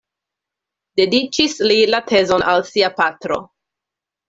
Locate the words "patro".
3.03-3.41